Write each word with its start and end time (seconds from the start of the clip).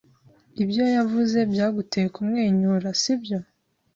Ibyo 0.63 0.83
yavuze 0.95 1.37
byaguteye 1.51 2.07
kumwenyura, 2.15 2.87
sibyo? 3.01 3.37